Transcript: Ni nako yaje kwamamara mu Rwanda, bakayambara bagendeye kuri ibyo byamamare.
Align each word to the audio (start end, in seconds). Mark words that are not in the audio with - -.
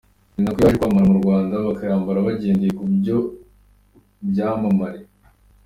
Ni 0.33 0.41
nako 0.43 0.59
yaje 0.61 0.77
kwamamara 0.77 1.09
mu 1.11 1.21
Rwanda, 1.21 1.65
bakayambara 1.67 2.25
bagendeye 2.27 2.71
kuri 2.77 2.91
ibyo 2.97 3.17
byamamare. 4.29 4.99